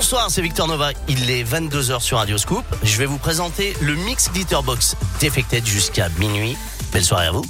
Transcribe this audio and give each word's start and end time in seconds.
Bonsoir, 0.00 0.30
c'est 0.30 0.40
Victor 0.40 0.66
Nova. 0.66 0.92
Il 1.08 1.30
est 1.30 1.44
22h 1.44 2.00
sur 2.00 2.16
Radio 2.16 2.38
Scoop. 2.38 2.64
Je 2.82 2.96
vais 2.96 3.04
vous 3.04 3.18
présenter 3.18 3.74
le 3.82 3.94
mix 3.96 4.30
Glitterbox 4.32 4.96
Defected 5.20 5.66
jusqu'à 5.66 6.08
minuit. 6.18 6.56
Belle 6.90 7.04
soirée 7.04 7.26
à 7.26 7.32
vous. 7.32 7.44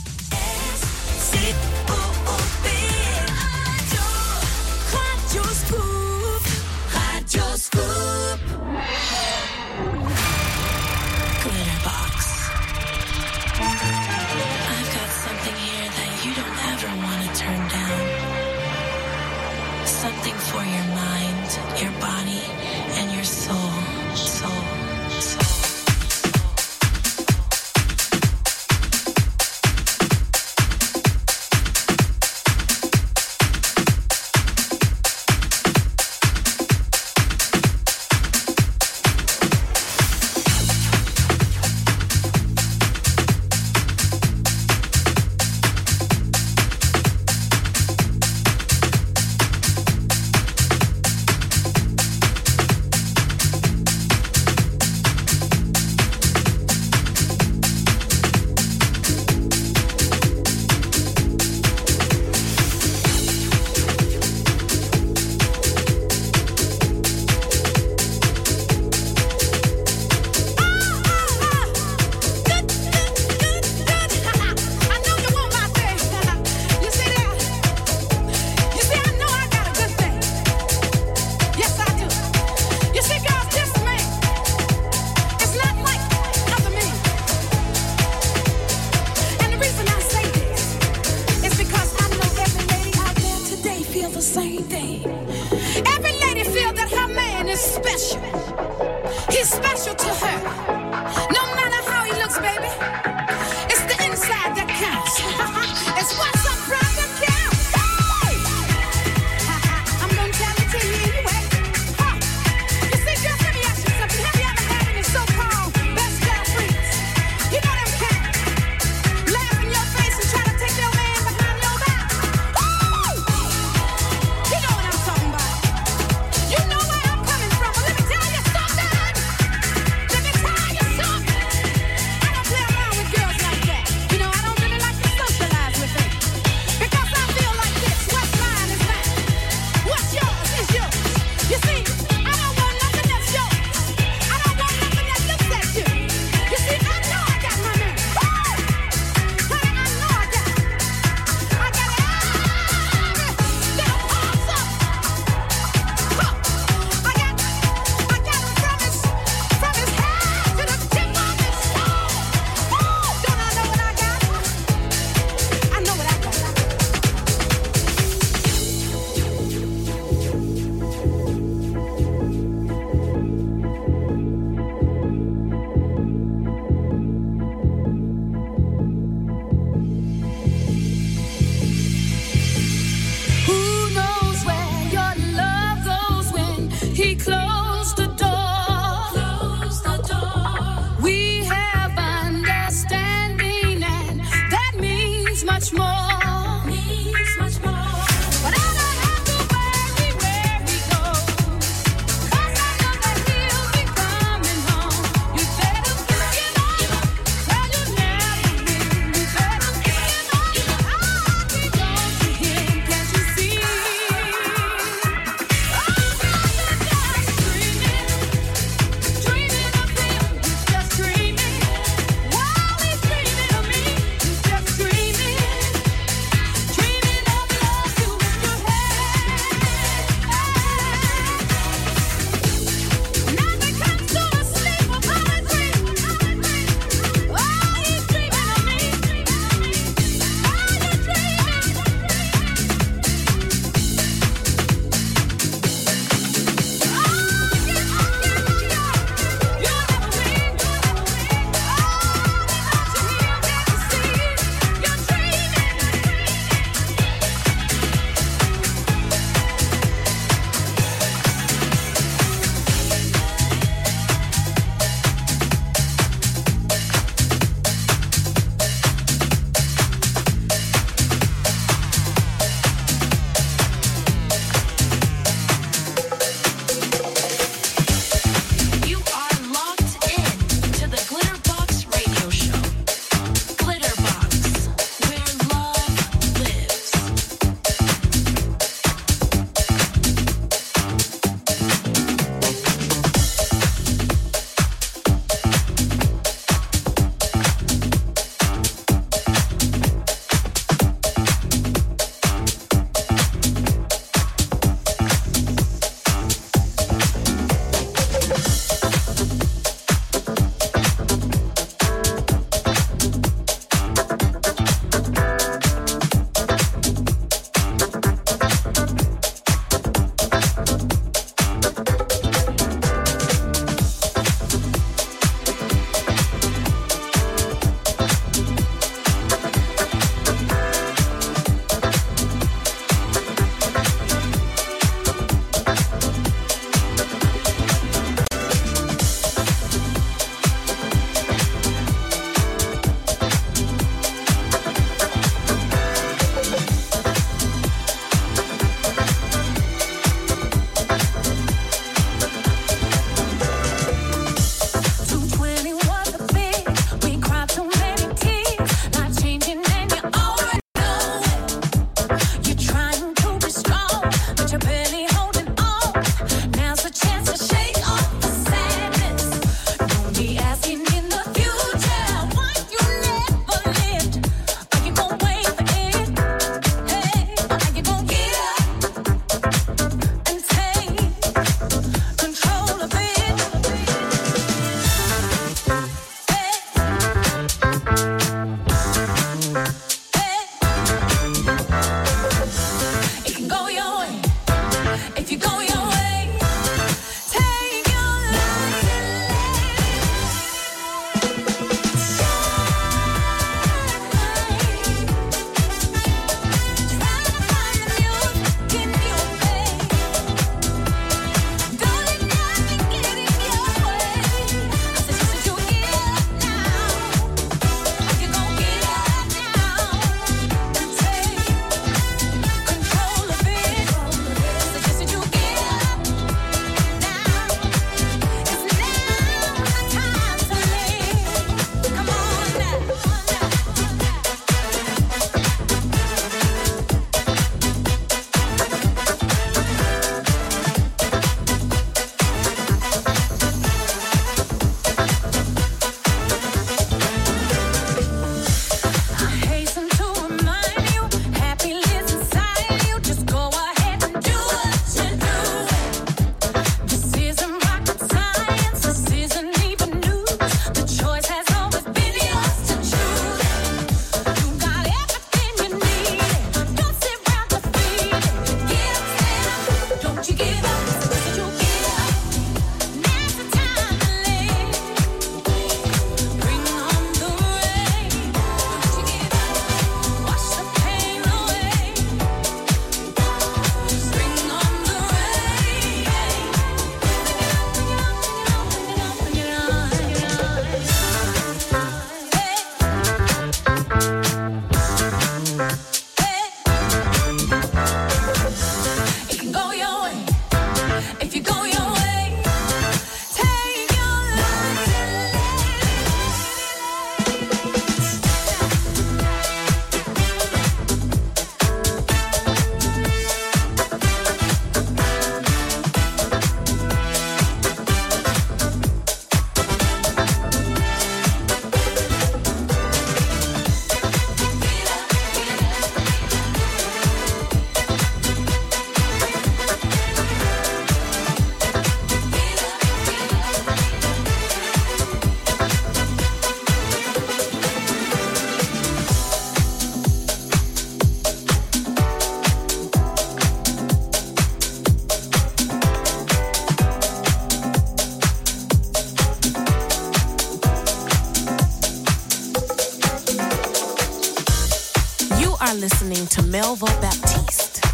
Are 555.71 555.75
listening 555.75 556.27
to 556.27 556.41
Melvo 556.43 556.87
Baptiste 557.01 557.85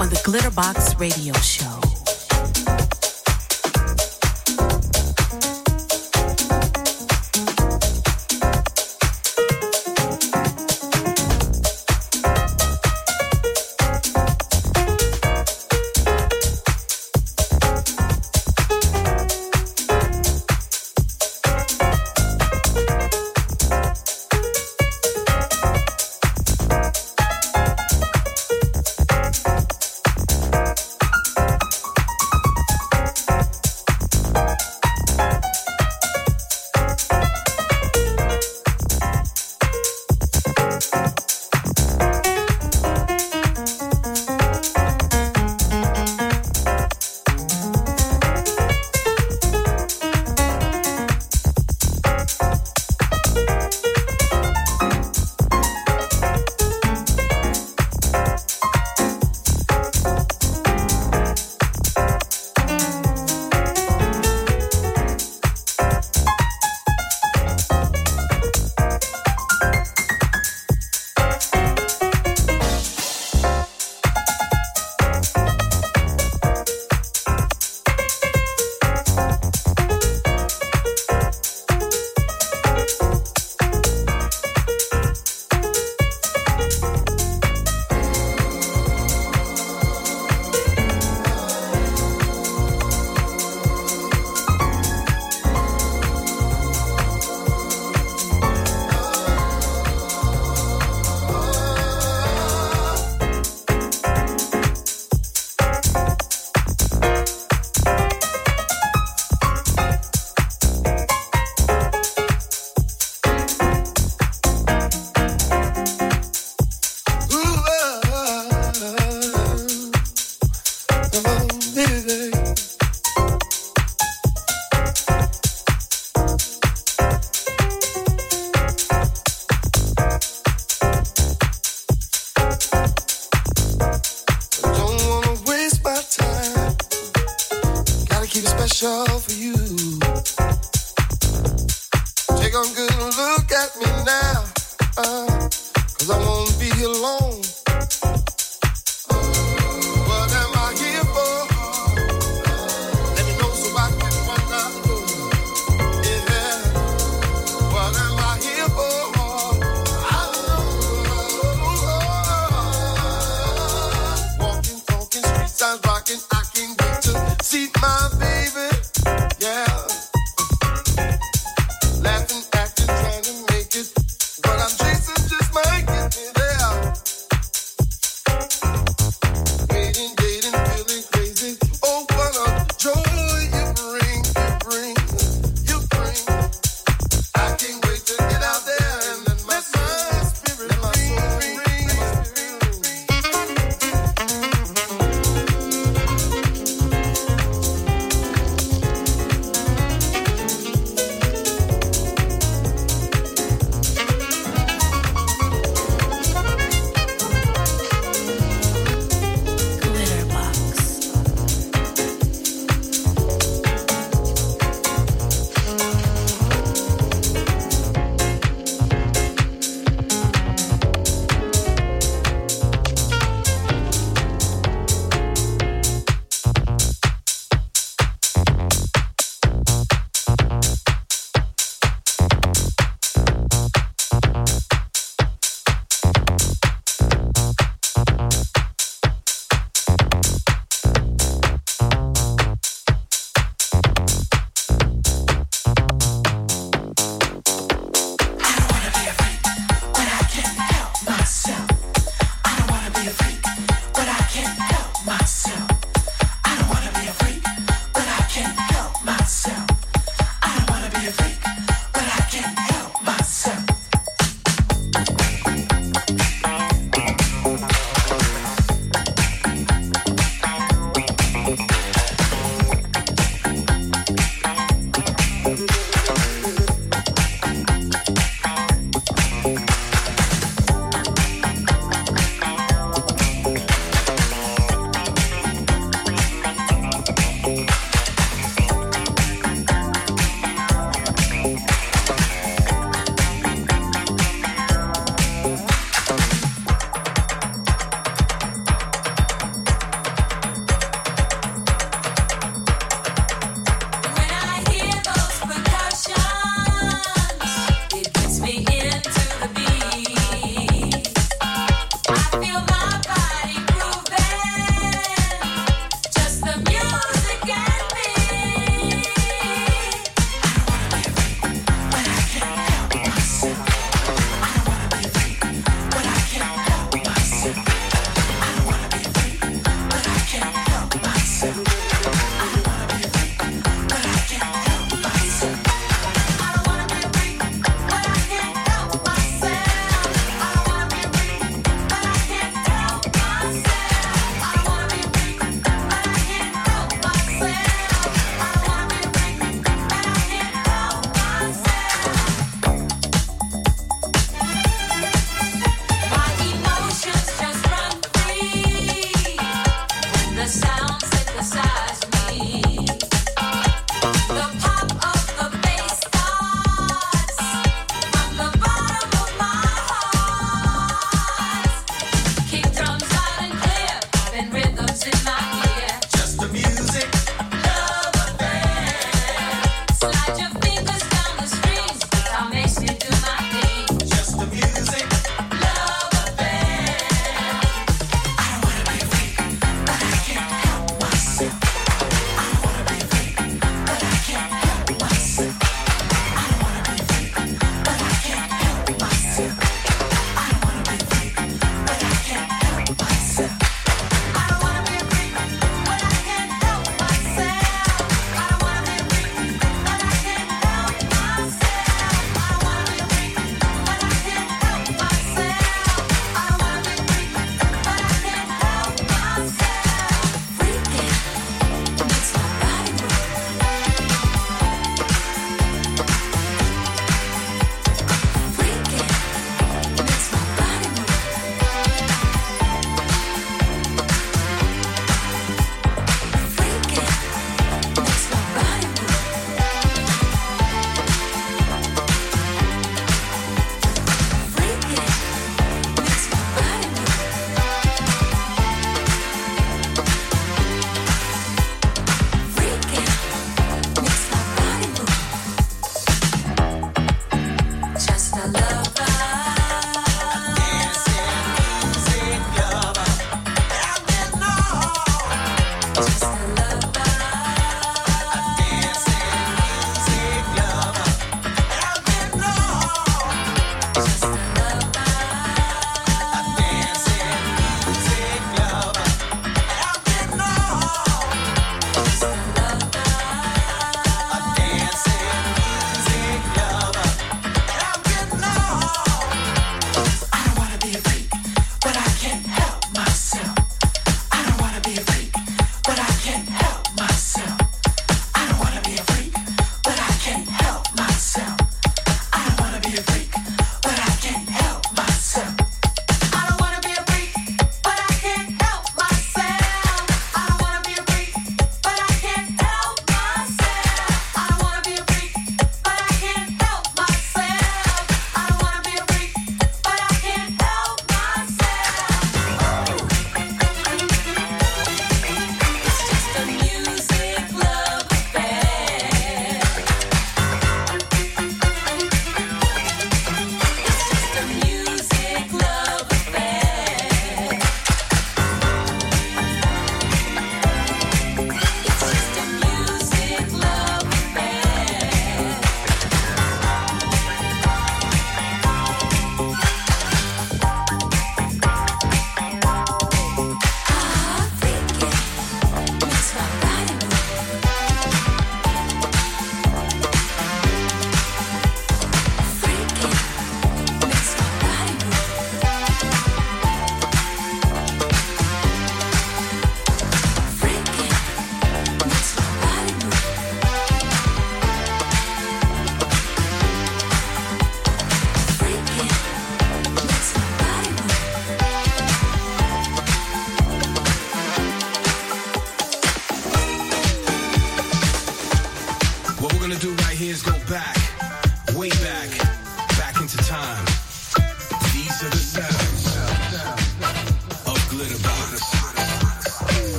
on 0.00 0.08
the 0.08 0.16
Glitterbox 0.24 0.98
Radio 0.98 1.32
Show. 1.34 1.79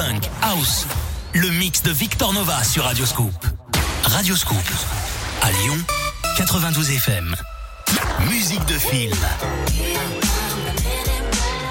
Funk, 0.00 0.30
house. 0.42 0.86
Le 1.34 1.50
mix 1.50 1.82
de 1.82 1.90
Victor 1.90 2.32
Nova 2.32 2.64
sur 2.64 2.84
Radio 2.84 3.04
Scoop. 3.04 3.34
Radio 4.04 4.34
Scoop. 4.34 4.64
À 5.42 5.50
Lyon, 5.52 5.76
92 6.38 6.90
FM. 6.90 7.34
Musique 8.30 8.64
de 8.64 8.78
film. 8.78 9.18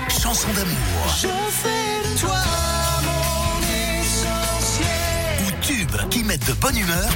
Chanson 0.10 0.48
d'amour. 0.54 1.16
Je 1.22 1.28
fais 1.50 2.10
de 2.10 2.20
toi 2.20 2.38
mon 3.04 4.00
essentiel. 4.00 4.88
Ou 5.48 5.62
tubes 5.62 6.10
qui 6.10 6.24
mettent 6.24 6.48
de 6.48 6.54
bonne 6.54 6.78
humeur. 6.78 7.10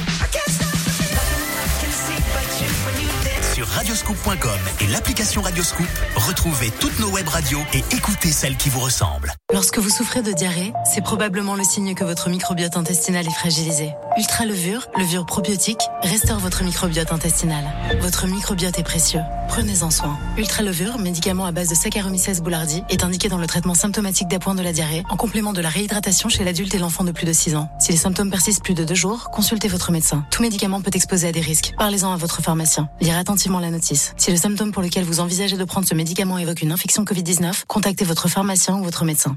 Sur 3.54 3.68
radioscoop.com 3.68 4.60
et 4.80 4.86
l'application 4.88 5.42
Radioscoop, 5.42 5.86
retrouvez 6.16 6.72
toutes 6.80 6.98
nos 6.98 7.10
web 7.10 7.28
radios 7.28 7.62
et 7.72 7.84
écoutez 7.92 8.32
celles 8.32 8.56
qui 8.56 8.68
vous 8.68 8.80
ressemblent. 8.80 9.32
Lorsque 9.54 9.78
vous 9.78 9.88
souffrez 9.88 10.20
de 10.20 10.32
diarrhée, 10.32 10.72
c'est 10.84 11.00
probablement 11.00 11.54
le 11.54 11.62
signe 11.62 11.94
que 11.94 12.02
votre 12.02 12.28
microbiote 12.28 12.76
intestinal 12.76 13.24
est 13.24 13.38
fragilisé. 13.38 13.92
Ultra 14.18 14.46
levure, 14.46 14.88
probiotique, 15.26 15.78
restaure 16.02 16.40
votre 16.40 16.64
microbiote 16.64 17.12
intestinal. 17.12 17.64
Votre 18.00 18.26
microbiote 18.26 18.76
est 18.80 18.82
précieux. 18.82 19.20
Prenez-en 19.46 19.92
soin. 19.92 20.18
Ultra 20.36 20.64
levure, 20.64 20.98
médicament 20.98 21.46
à 21.46 21.52
base 21.52 21.68
de 21.68 21.76
Saccharomyces 21.76 22.40
boulardii, 22.42 22.82
est 22.88 23.04
indiqué 23.04 23.28
dans 23.28 23.38
le 23.38 23.46
traitement 23.46 23.74
symptomatique 23.74 24.26
d'appoint 24.26 24.56
de 24.56 24.62
la 24.62 24.72
diarrhée 24.72 25.04
en 25.08 25.16
complément 25.16 25.52
de 25.52 25.60
la 25.60 25.68
réhydratation 25.68 26.28
chez 26.28 26.42
l'adulte 26.42 26.74
et 26.74 26.78
l'enfant 26.78 27.04
de 27.04 27.12
plus 27.12 27.26
de 27.26 27.32
6 27.32 27.54
ans. 27.54 27.68
Si 27.78 27.92
les 27.92 27.98
symptômes 27.98 28.30
persistent 28.30 28.64
plus 28.64 28.74
de 28.74 28.82
2 28.82 28.92
jours, 28.96 29.30
consultez 29.30 29.68
votre 29.68 29.92
médecin. 29.92 30.26
Tout 30.32 30.42
médicament 30.42 30.80
peut 30.80 30.90
exposer 30.94 31.28
à 31.28 31.32
des 31.32 31.40
risques. 31.40 31.74
Parlez-en 31.78 32.12
à 32.12 32.16
votre 32.16 32.42
pharmacien. 32.42 32.88
Lire 33.00 33.16
attentivement 33.16 33.60
la 33.60 33.70
notice. 33.70 34.14
Si 34.16 34.32
le 34.32 34.36
symptôme 34.36 34.72
pour 34.72 34.82
lequel 34.82 35.04
vous 35.04 35.20
envisagez 35.20 35.56
de 35.56 35.64
prendre 35.64 35.86
ce 35.86 35.94
médicament 35.94 36.38
évoque 36.38 36.62
une 36.62 36.72
infection 36.72 37.04
Covid-19, 37.04 37.66
contactez 37.68 38.04
votre 38.04 38.26
pharmacien 38.26 38.78
ou 38.78 38.82
votre 38.82 39.04
médecin. 39.04 39.36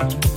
Bye. 0.00 0.29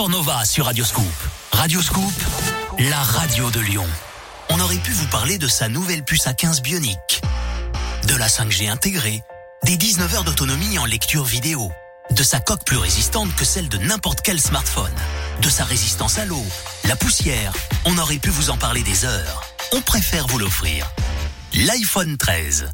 Nova 0.00 0.44
sur 0.44 0.66
Radioscoop. 0.66 1.04
Radioscoop, 1.52 2.12
la 2.78 2.98
radio 2.98 3.50
de 3.50 3.60
Lyon. 3.60 3.86
On 4.48 4.58
aurait 4.58 4.78
pu 4.78 4.90
vous 4.90 5.06
parler 5.06 5.38
de 5.38 5.46
sa 5.46 5.68
nouvelle 5.68 6.02
puce 6.02 6.26
à 6.26 6.32
15 6.32 6.60
bionique, 6.62 7.20
de 8.08 8.16
la 8.16 8.26
5G 8.26 8.68
intégrée, 8.68 9.22
des 9.64 9.76
19 9.76 10.14
heures 10.14 10.24
d'autonomie 10.24 10.78
en 10.78 10.86
lecture 10.86 11.24
vidéo, 11.24 11.70
de 12.10 12.22
sa 12.22 12.40
coque 12.40 12.64
plus 12.64 12.78
résistante 12.78 13.34
que 13.36 13.44
celle 13.44 13.68
de 13.68 13.78
n'importe 13.78 14.22
quel 14.22 14.40
smartphone, 14.40 14.92
de 15.40 15.48
sa 15.48 15.64
résistance 15.64 16.18
à 16.18 16.24
l'eau, 16.24 16.44
la 16.84 16.96
poussière. 16.96 17.52
On 17.84 17.96
aurait 17.98 18.18
pu 18.18 18.30
vous 18.30 18.50
en 18.50 18.56
parler 18.56 18.82
des 18.82 19.04
heures. 19.04 19.44
On 19.72 19.82
préfère 19.82 20.26
vous 20.26 20.38
l'offrir. 20.38 20.90
L'iPhone 21.54 22.16
13. 22.16 22.70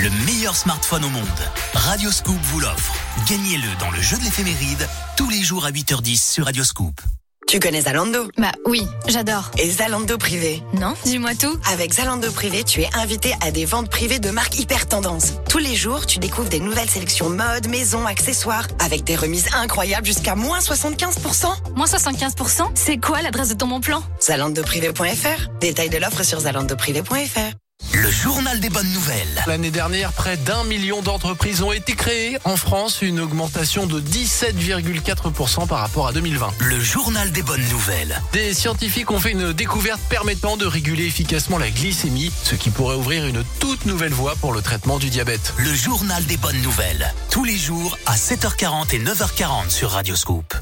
Le 0.00 0.08
meilleur 0.26 0.56
smartphone 0.56 1.04
au 1.04 1.08
monde. 1.10 1.26
Radioscoop 1.74 2.38
vous 2.42 2.60
l'offre. 2.60 2.94
Gagnez-le 3.28 3.68
dans 3.78 3.90
le 3.90 4.00
jeu 4.00 4.16
de 4.18 4.24
l'éphéméride 4.24 4.88
tous 5.16 5.28
les 5.28 5.42
jours 5.42 5.64
à 5.66 5.70
8h10 5.70 6.32
sur 6.32 6.46
Radioscoop. 6.46 7.00
Tu 7.46 7.60
connais 7.60 7.82
Zalando? 7.82 8.28
Bah 8.38 8.52
oui, 8.66 8.86
j'adore. 9.08 9.50
Et 9.58 9.68
Zalando 9.70 10.16
Privé 10.16 10.62
Non, 10.72 10.94
dis-moi 11.04 11.34
tout. 11.34 11.58
Avec 11.70 11.92
Zalando 11.92 12.30
Privé, 12.32 12.64
tu 12.64 12.80
es 12.80 12.88
invité 12.94 13.34
à 13.42 13.50
des 13.50 13.66
ventes 13.66 13.90
privées 13.90 14.18
de 14.20 14.30
marques 14.30 14.58
hyper 14.58 14.88
tendance. 14.88 15.34
Tous 15.50 15.58
les 15.58 15.74
jours, 15.76 16.06
tu 16.06 16.18
découvres 16.18 16.48
des 16.48 16.60
nouvelles 16.60 16.88
sélections 16.88 17.28
mode, 17.28 17.68
maison, 17.68 18.06
accessoires, 18.06 18.66
avec 18.78 19.04
des 19.04 19.16
remises 19.16 19.48
incroyables 19.54 20.06
jusqu'à 20.06 20.34
moins 20.34 20.60
75%. 20.60 21.74
Moins 21.76 21.86
75% 21.86 22.70
C'est 22.74 22.96
quoi 22.96 23.20
l'adresse 23.20 23.48
de 23.50 23.54
ton 23.54 23.66
bon 23.66 23.80
plan? 23.80 24.02
Zalandoprivé.fr. 24.22 25.48
Détail 25.60 25.90
de 25.90 25.98
l'offre 25.98 26.22
sur 26.22 26.40
zalandoprivé.fr. 26.40 27.56
Le 27.92 28.10
journal 28.10 28.58
des 28.60 28.70
bonnes 28.70 28.90
nouvelles. 28.92 29.44
L'année 29.46 29.70
dernière, 29.70 30.12
près 30.12 30.36
d'un 30.36 30.64
million 30.64 31.02
d'entreprises 31.02 31.62
ont 31.62 31.72
été 31.72 31.94
créées. 31.94 32.38
En 32.44 32.56
France, 32.56 33.02
une 33.02 33.20
augmentation 33.20 33.86
de 33.86 34.00
17,4% 34.00 35.66
par 35.66 35.80
rapport 35.80 36.06
à 36.06 36.12
2020. 36.12 36.52
Le 36.60 36.80
journal 36.80 37.30
des 37.32 37.42
bonnes 37.42 37.64
nouvelles. 37.70 38.20
Des 38.32 38.54
scientifiques 38.54 39.10
ont 39.10 39.20
fait 39.20 39.32
une 39.32 39.52
découverte 39.52 40.00
permettant 40.08 40.56
de 40.56 40.64
réguler 40.64 41.04
efficacement 41.04 41.58
la 41.58 41.70
glycémie, 41.70 42.32
ce 42.44 42.54
qui 42.54 42.70
pourrait 42.70 42.96
ouvrir 42.96 43.26
une 43.26 43.44
toute 43.58 43.84
nouvelle 43.84 44.12
voie 44.12 44.36
pour 44.36 44.52
le 44.52 44.62
traitement 44.62 44.98
du 44.98 45.10
diabète. 45.10 45.52
Le 45.58 45.74
journal 45.74 46.24
des 46.24 46.38
bonnes 46.38 46.62
nouvelles. 46.62 47.12
Tous 47.30 47.44
les 47.44 47.58
jours 47.58 47.98
à 48.06 48.16
7h40 48.16 48.94
et 48.94 49.00
9h40 49.00 49.68
sur 49.68 49.90
Radioscoop. 49.90 50.54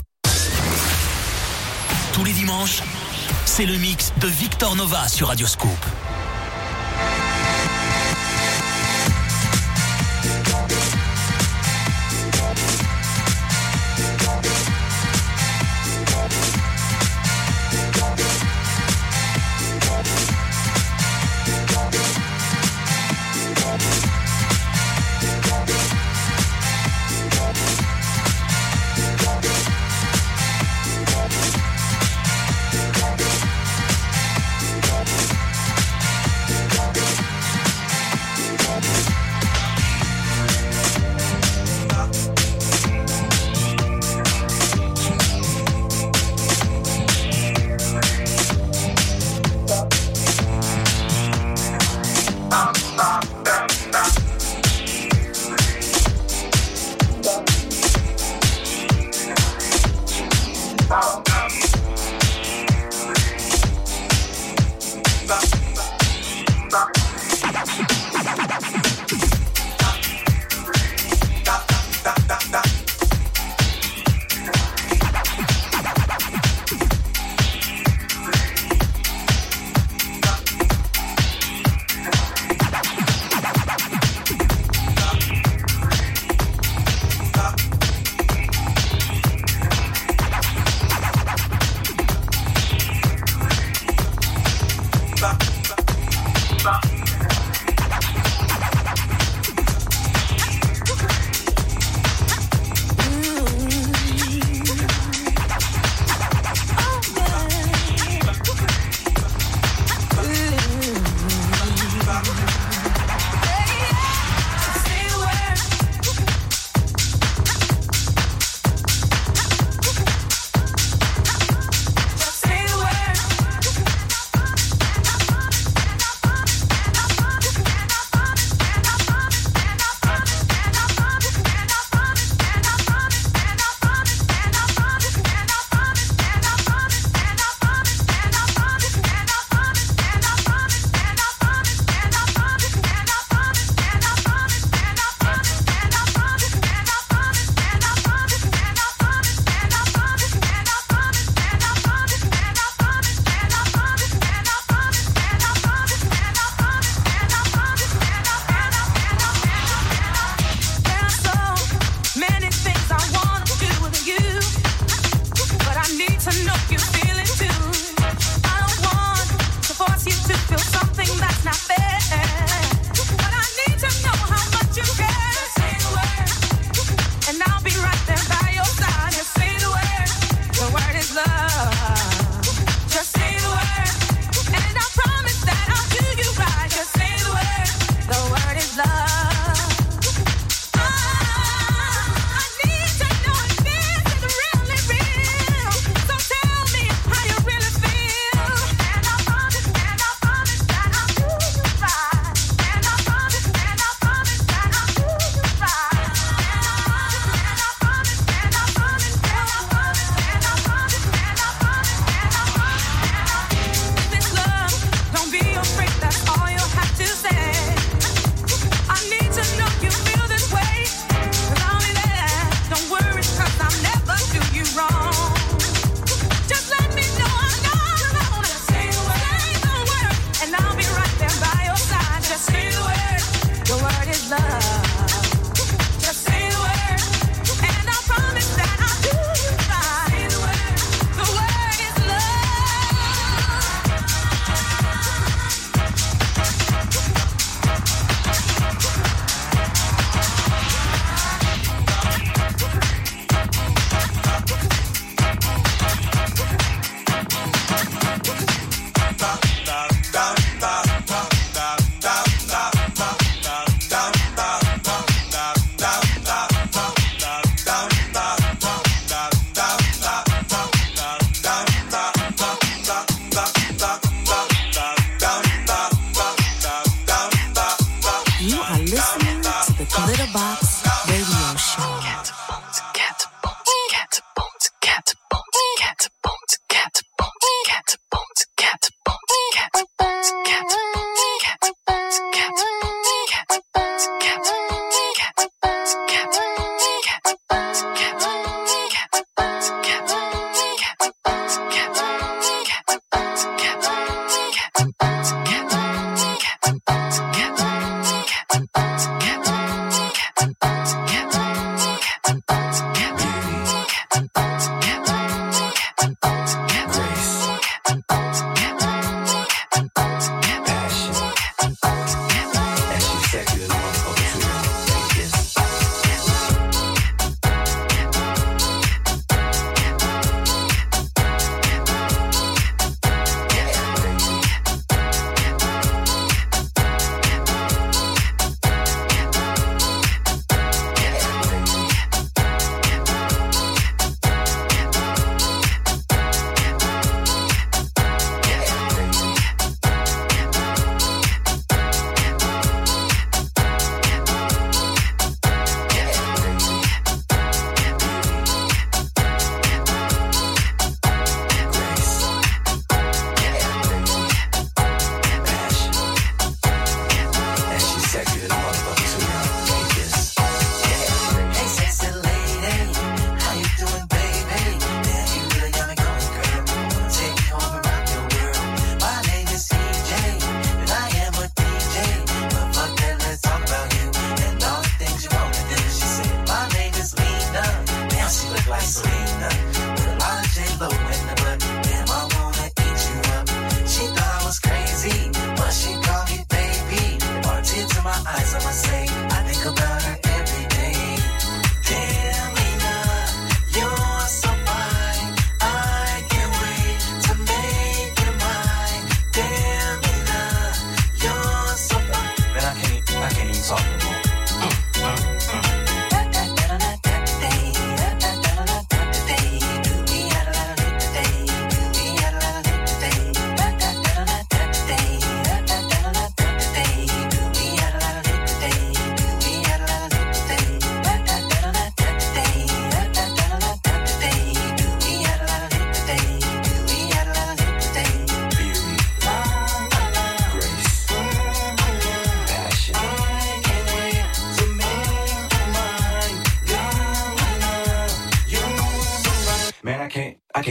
Tous 2.12 2.24
les 2.24 2.32
dimanches, 2.32 2.82
c'est 3.44 3.66
le 3.66 3.76
mix 3.76 4.12
de 4.20 4.26
Victor 4.26 4.74
Nova 4.74 5.06
sur 5.06 5.28
Radioscoop. 5.28 5.70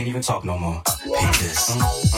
Even 0.09 0.21
talk 0.21 0.43
no 0.43 0.57
more. 0.57 0.81
Hate 1.03 1.35
this. 1.39 1.69
Hey, 1.69 2.08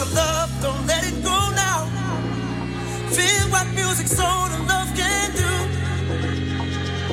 your 0.00 0.14
love, 0.14 0.50
don't 0.62 0.86
let 0.86 1.04
it 1.04 1.22
go 1.22 1.38
now. 1.64 1.84
Feel 3.16 3.44
what 3.52 3.66
music, 3.74 4.06
soul, 4.06 4.48
and 4.56 4.66
love 4.66 4.88
can 4.96 5.28
do. 5.42 5.52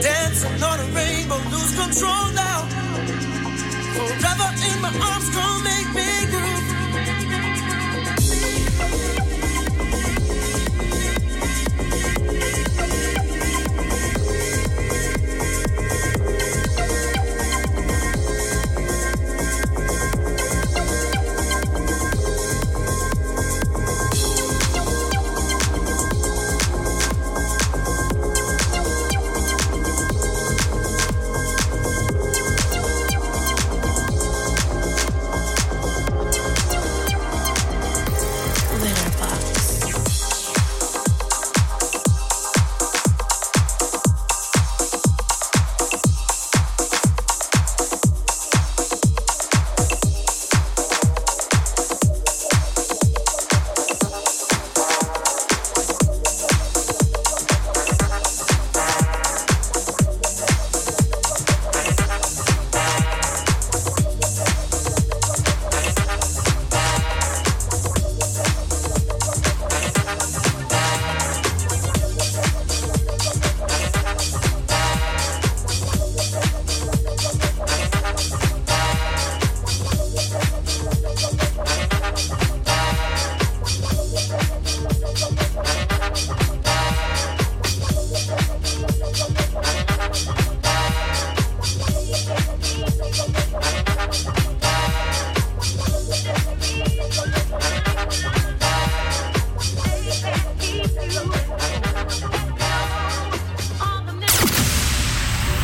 Dancing 0.01 0.63
on 0.63 0.79
a 0.79 0.87
rainbow, 0.95 1.39
lose 1.51 1.73
control 1.75 2.25
now. 2.33 2.59
Forever 3.95 4.49
in 4.69 4.77
my 4.81 4.91
arms, 5.09 5.29
come 5.35 5.63
make 5.65 5.89
me. 5.95 6.16